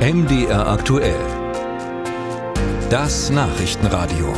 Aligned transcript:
MDR 0.00 0.66
aktuell. 0.66 1.14
Das 2.88 3.28
Nachrichtenradio. 3.28 4.32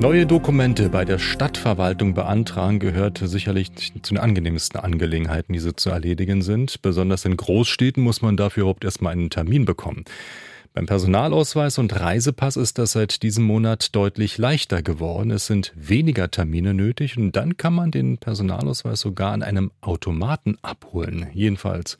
Neue 0.00 0.24
Dokumente 0.24 0.88
bei 0.88 1.04
der 1.04 1.18
Stadtverwaltung 1.18 2.14
beantragen 2.14 2.78
gehört 2.78 3.20
sicherlich 3.22 3.74
zu 3.74 4.14
den 4.14 4.16
angenehmsten 4.16 4.80
Angelegenheiten, 4.80 5.52
die 5.52 5.58
so 5.58 5.70
zu 5.70 5.90
erledigen 5.90 6.40
sind. 6.40 6.80
Besonders 6.80 7.26
in 7.26 7.36
Großstädten 7.36 8.02
muss 8.02 8.22
man 8.22 8.38
dafür 8.38 8.62
überhaupt 8.62 8.84
erstmal 8.84 9.12
einen 9.12 9.28
Termin 9.28 9.66
bekommen. 9.66 10.06
Beim 10.74 10.86
Personalausweis 10.86 11.78
und 11.78 12.00
Reisepass 12.00 12.56
ist 12.56 12.78
das 12.78 12.90
seit 12.90 13.22
diesem 13.22 13.44
Monat 13.44 13.94
deutlich 13.94 14.38
leichter 14.38 14.82
geworden. 14.82 15.30
Es 15.30 15.46
sind 15.46 15.72
weniger 15.76 16.32
Termine 16.32 16.74
nötig 16.74 17.16
und 17.16 17.30
dann 17.36 17.56
kann 17.56 17.74
man 17.74 17.92
den 17.92 18.18
Personalausweis 18.18 18.98
sogar 18.98 19.30
an 19.30 19.44
einem 19.44 19.70
Automaten 19.80 20.58
abholen. 20.62 21.28
Jedenfalls 21.32 21.96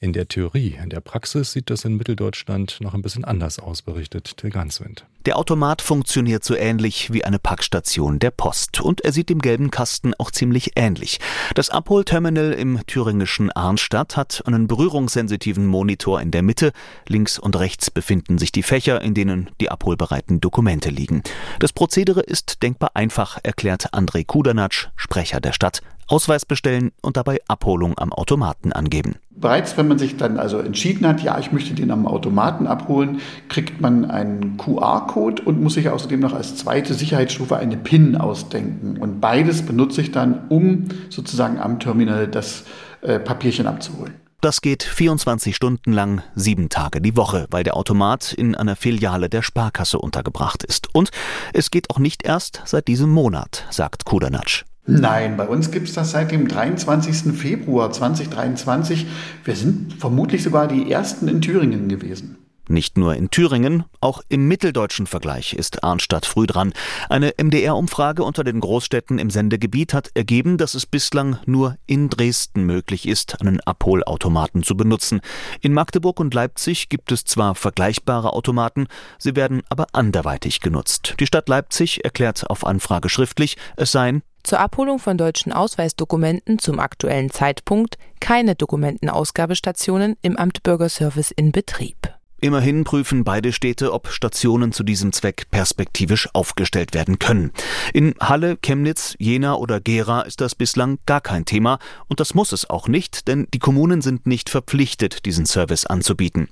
in 0.00 0.14
der 0.14 0.26
Theorie. 0.28 0.78
In 0.82 0.88
der 0.88 1.00
Praxis 1.00 1.52
sieht 1.52 1.68
das 1.68 1.84
in 1.84 1.96
Mitteldeutschland 1.96 2.78
noch 2.80 2.94
ein 2.94 3.02
bisschen 3.02 3.24
anders 3.24 3.58
aus, 3.58 3.82
berichtet 3.82 4.38
Till 4.38 4.50
Ganswind. 4.50 5.04
Der 5.26 5.36
Automat 5.36 5.82
funktioniert 5.82 6.42
so 6.42 6.54
ähnlich 6.54 7.12
wie 7.12 7.24
eine 7.24 7.38
Packstation 7.38 8.18
der 8.18 8.30
Post 8.30 8.80
und 8.80 9.02
er 9.02 9.12
sieht 9.12 9.28
dem 9.28 9.40
gelben 9.40 9.70
Kasten 9.70 10.14
auch 10.14 10.30
ziemlich 10.30 10.72
ähnlich. 10.76 11.20
Das 11.54 11.68
Abholterminal 11.68 12.52
im 12.54 12.80
thüringischen 12.86 13.52
Arnstadt 13.52 14.16
hat 14.16 14.42
einen 14.46 14.66
berührungssensitiven 14.66 15.66
Monitor 15.66 16.22
in 16.22 16.30
der 16.30 16.40
Mitte. 16.40 16.72
Links 17.06 17.38
und 17.38 17.56
rechts 17.56 17.90
befinden 17.90 18.38
sich 18.38 18.52
die 18.52 18.62
Fächer, 18.62 19.02
in 19.02 19.12
denen 19.12 19.50
die 19.60 19.70
abholbereiten 19.70 20.40
Dokumente 20.40 20.88
liegen. 20.88 21.22
Das 21.58 21.74
Prozedere 21.74 22.22
ist 22.22 22.62
denkbar 22.62 22.92
einfach, 22.94 23.38
erklärt 23.42 23.92
André 23.92 24.24
Kudanatsch, 24.24 24.88
Sprecher 24.96 25.40
der 25.42 25.52
Stadt. 25.52 25.82
Ausweis 26.06 26.46
bestellen 26.46 26.90
und 27.02 27.16
dabei 27.18 27.38
Abholung 27.46 27.96
am 27.98 28.12
Automaten 28.12 28.72
angeben. 28.72 29.16
Bereits 29.40 29.76
wenn 29.76 29.88
man 29.88 29.98
sich 29.98 30.16
dann 30.16 30.38
also 30.38 30.58
entschieden 30.58 31.06
hat, 31.06 31.22
ja, 31.22 31.38
ich 31.38 31.50
möchte 31.52 31.74
den 31.74 31.90
am 31.90 32.06
Automaten 32.06 32.66
abholen, 32.66 33.20
kriegt 33.48 33.80
man 33.80 34.04
einen 34.04 34.56
QR-Code 34.58 35.42
und 35.42 35.62
muss 35.62 35.74
sich 35.74 35.88
außerdem 35.88 36.20
noch 36.20 36.34
als 36.34 36.56
zweite 36.56 36.94
Sicherheitsstufe 36.94 37.56
eine 37.56 37.76
PIN 37.76 38.16
ausdenken. 38.16 38.98
Und 38.98 39.20
beides 39.20 39.62
benutze 39.62 40.02
ich 40.02 40.12
dann, 40.12 40.46
um 40.48 40.88
sozusagen 41.08 41.58
am 41.58 41.80
Terminal 41.80 42.28
das 42.28 42.64
äh, 43.00 43.18
Papierchen 43.18 43.66
abzuholen. 43.66 44.14
Das 44.42 44.62
geht 44.62 44.82
24 44.82 45.54
Stunden 45.54 45.92
lang, 45.92 46.22
sieben 46.34 46.70
Tage 46.70 47.02
die 47.02 47.14
Woche, 47.14 47.46
weil 47.50 47.62
der 47.62 47.76
Automat 47.76 48.32
in 48.32 48.54
einer 48.54 48.74
Filiale 48.74 49.28
der 49.28 49.42
Sparkasse 49.42 49.98
untergebracht 49.98 50.64
ist. 50.64 50.94
Und 50.94 51.10
es 51.52 51.70
geht 51.70 51.90
auch 51.90 51.98
nicht 51.98 52.24
erst 52.24 52.62
seit 52.64 52.88
diesem 52.88 53.10
Monat, 53.10 53.66
sagt 53.70 54.06
Kudanatsch. 54.06 54.64
Nein, 54.90 55.36
bei 55.36 55.46
uns 55.46 55.70
gibt 55.70 55.88
es 55.88 55.94
das 55.94 56.10
seit 56.10 56.32
dem 56.32 56.48
23. 56.48 57.32
Februar 57.32 57.92
2023. 57.92 59.06
Wir 59.44 59.54
sind 59.54 59.94
vermutlich 59.94 60.42
sogar 60.42 60.66
die 60.66 60.90
Ersten 60.90 61.28
in 61.28 61.40
Thüringen 61.40 61.88
gewesen. 61.88 62.36
Nicht 62.68 62.96
nur 62.96 63.16
in 63.16 63.30
Thüringen, 63.30 63.84
auch 64.00 64.22
im 64.28 64.46
mitteldeutschen 64.46 65.08
Vergleich 65.08 65.54
ist 65.54 65.82
Arnstadt 65.82 66.24
früh 66.24 66.46
dran. 66.46 66.72
Eine 67.08 67.34
MDR-Umfrage 67.36 68.22
unter 68.22 68.44
den 68.44 68.60
Großstädten 68.60 69.18
im 69.18 69.28
Sendegebiet 69.28 69.92
hat 69.92 70.10
ergeben, 70.14 70.56
dass 70.56 70.74
es 70.74 70.86
bislang 70.86 71.38
nur 71.46 71.76
in 71.86 72.10
Dresden 72.10 72.62
möglich 72.64 73.08
ist, 73.08 73.40
einen 73.40 73.60
Abholautomaten 73.60 74.62
zu 74.62 74.76
benutzen. 74.76 75.20
In 75.60 75.72
Magdeburg 75.72 76.20
und 76.20 76.32
Leipzig 76.32 76.88
gibt 76.88 77.10
es 77.10 77.24
zwar 77.24 77.56
vergleichbare 77.56 78.32
Automaten, 78.32 78.86
sie 79.18 79.34
werden 79.34 79.62
aber 79.68 79.86
anderweitig 79.92 80.60
genutzt. 80.60 81.16
Die 81.18 81.26
Stadt 81.26 81.48
Leipzig 81.48 82.04
erklärt 82.04 82.48
auf 82.48 82.64
Anfrage 82.64 83.08
schriftlich, 83.08 83.56
es 83.76 83.90
seien 83.90 84.22
zur 84.42 84.60
Abholung 84.60 84.98
von 84.98 85.16
deutschen 85.16 85.52
Ausweisdokumenten 85.52 86.58
zum 86.58 86.80
aktuellen 86.80 87.30
Zeitpunkt 87.30 87.98
keine 88.20 88.54
Dokumentenausgabestationen 88.54 90.16
im 90.22 90.36
Amt 90.36 90.62
Bürgerservice 90.62 91.30
in 91.30 91.52
Betrieb. 91.52 91.99
Immerhin 92.42 92.84
prüfen 92.84 93.22
beide 93.22 93.52
Städte, 93.52 93.92
ob 93.92 94.08
Stationen 94.08 94.72
zu 94.72 94.82
diesem 94.82 95.12
Zweck 95.12 95.50
perspektivisch 95.50 96.28
aufgestellt 96.32 96.94
werden 96.94 97.18
können. 97.18 97.52
In 97.92 98.14
Halle, 98.18 98.56
Chemnitz, 98.56 99.14
Jena 99.18 99.54
oder 99.54 99.78
Gera 99.80 100.22
ist 100.22 100.40
das 100.40 100.54
bislang 100.54 100.98
gar 101.04 101.20
kein 101.20 101.44
Thema 101.44 101.78
und 102.08 102.18
das 102.18 102.32
muss 102.32 102.52
es 102.52 102.68
auch 102.70 102.88
nicht, 102.88 103.28
denn 103.28 103.46
die 103.52 103.58
Kommunen 103.58 104.00
sind 104.00 104.26
nicht 104.26 104.48
verpflichtet, 104.48 105.26
diesen 105.26 105.44
Service 105.44 105.84
anzubieten. 105.84 106.48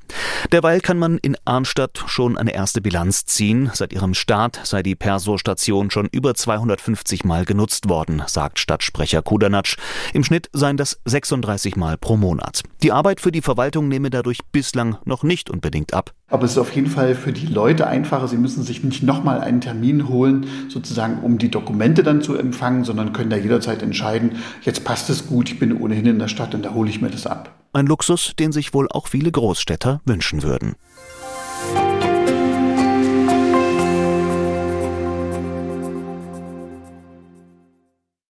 Derweil 0.53 0.81
kann 0.81 0.99
man 0.99 1.17
in 1.19 1.37
Arnstadt 1.47 2.05
schon 2.07 2.37
eine 2.37 2.53
erste 2.53 2.83
Bilanz 2.83 3.25
ziehen. 3.25 3.71
Seit 3.73 3.93
ihrem 3.95 4.13
Start 4.13 4.61
sei 4.65 4.83
die 4.83 4.95
Perso-Station 4.95 5.91
schon 5.91 6.09
über 6.13 6.35
250 6.35 7.25
Mal 7.25 7.47
genutzt 7.47 7.89
worden, 7.89 8.23
sagt 8.27 8.59
Stadtsprecher 8.59 9.23
Kudanatsch. 9.23 9.77
Im 10.13 10.23
Schnitt 10.23 10.51
seien 10.53 10.77
das 10.77 11.01
36 11.07 11.77
Mal 11.77 11.97
pro 11.97 12.17
Monat. 12.17 12.63
Die 12.83 12.93
Arbeit 12.93 13.21
für 13.21 13.33
die 13.33 13.43
Verwaltung 13.43 13.89
nehme 13.89 14.11
dadurch 14.11 14.41
bislang 14.53 14.99
noch 15.05 15.23
nicht 15.23 15.49
unbedingt 15.49 15.78
unbedingt 15.79 15.95
ab. 15.95 16.13
Aber 16.31 16.45
es 16.45 16.53
ist 16.53 16.59
auf 16.59 16.73
jeden 16.73 16.89
Fall 16.89 17.15
für 17.15 17.33
die 17.33 17.47
Leute 17.47 17.87
einfacher. 17.87 18.29
Sie 18.29 18.37
müssen 18.37 18.63
sich 18.63 18.85
nicht 18.85 19.03
nochmal 19.03 19.41
einen 19.41 19.61
Termin 19.61 20.09
holen, 20.09 20.47
sozusagen, 20.69 21.23
um 21.23 21.39
die 21.39 21.51
Dokumente 21.51 22.03
dann 22.03 22.21
zu 22.21 22.37
empfangen, 22.37 22.85
sondern 22.85 23.13
können 23.13 23.31
da 23.31 23.37
jederzeit 23.37 23.83
entscheiden, 23.83 24.33
jetzt 24.63 24.85
passt 24.85 25.09
es 25.09 25.27
gut, 25.27 25.51
ich 25.51 25.59
bin 25.59 25.81
ohnehin 25.81 26.07
in 26.07 26.19
der 26.19 26.29
Stadt 26.29 26.55
und 26.55 26.65
da 26.65 26.75
hole 26.75 26.91
ich 26.91 27.01
mir 27.01 27.11
das 27.11 27.27
ab. 27.27 27.55
Ein 27.73 27.87
Luxus, 27.87 28.35
den 28.39 28.53
sich 28.53 28.75
wohl 28.75 28.89
auch 28.91 29.09
viele 29.09 29.31
Großstädter 29.31 30.01
wünschen 30.05 30.43
würden. 30.43 30.75